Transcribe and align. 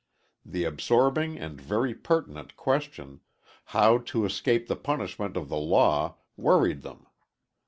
The 0.43 0.63
absorbing 0.63 1.37
and 1.37 1.61
very 1.61 1.93
pertinent 1.93 2.55
question: 2.55 3.19
How 3.65 3.99
to 3.99 4.25
escape 4.25 4.65
the 4.67 4.75
punishment 4.75 5.37
of 5.37 5.47
the 5.47 5.59
law 5.59 6.17
worried 6.35 6.81
them. 6.81 7.05